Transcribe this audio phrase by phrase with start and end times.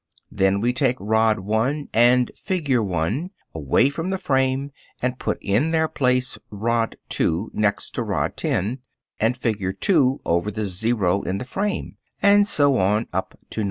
[0.31, 5.69] Then we take rod 1 and figure 1 away from the frame, and put in
[5.69, 8.79] their place rod 2 next to rod 10,
[9.19, 13.59] and figure 2 over the zero in the frame, and so on, up to 9.